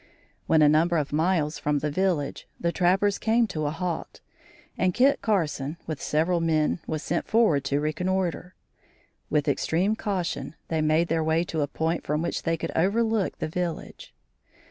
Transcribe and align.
When 0.47 0.63
a 0.63 0.67
number 0.67 0.97
of 0.97 1.13
miles 1.13 1.59
from 1.59 1.77
the 1.77 1.91
village, 1.91 2.47
the 2.59 2.71
trappers 2.71 3.19
came 3.19 3.45
to 3.49 3.67
a 3.67 3.69
halt, 3.69 4.19
and 4.75 4.95
Kit 4.95 5.21
Carson 5.21 5.77
with 5.85 6.01
several 6.01 6.39
men 6.39 6.79
was 6.87 7.03
sent 7.03 7.27
forward 7.27 7.63
to 7.65 7.79
reconnoitre. 7.79 8.55
With 9.29 9.47
extreme 9.47 9.95
caution 9.95 10.55
they 10.69 10.81
made 10.81 11.07
their 11.07 11.23
way 11.23 11.43
to 11.43 11.61
a 11.61 11.67
point 11.67 12.03
from 12.03 12.23
which 12.23 12.41
they 12.41 12.57
could 12.57 12.71
overlook 12.75 13.37
the 13.37 13.47
village. 13.47 14.11